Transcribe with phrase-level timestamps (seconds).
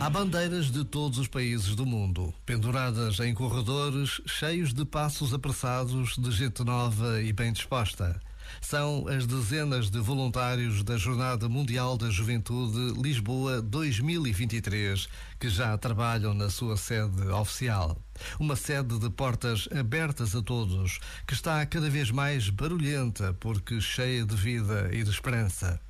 [0.00, 6.16] Há bandeiras de todos os países do mundo, penduradas em corredores cheios de passos apressados
[6.16, 8.20] de gente nova e bem disposta.
[8.60, 15.08] São as dezenas de voluntários da Jornada Mundial da Juventude Lisboa 2023
[15.38, 18.00] que já trabalham na sua sede oficial.
[18.38, 24.24] Uma sede de portas abertas a todos, que está cada vez mais barulhenta porque cheia
[24.24, 25.80] de vida e de esperança.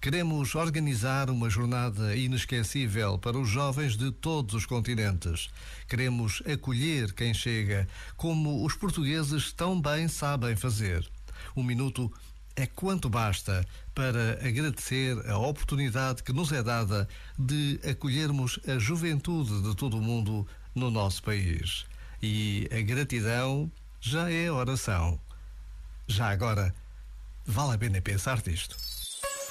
[0.00, 5.50] Queremos organizar uma jornada inesquecível para os jovens de todos os continentes.
[5.88, 11.08] Queremos acolher quem chega, como os portugueses tão bem sabem fazer.
[11.56, 12.12] Um minuto
[12.56, 17.06] é quanto basta para agradecer a oportunidade que nos é dada
[17.38, 21.84] de acolhermos a juventude de todo o mundo no nosso país.
[22.22, 23.70] E a gratidão
[24.00, 25.20] já é oração.
[26.08, 26.74] Já agora,
[27.44, 28.76] vale a pena pensar nisto.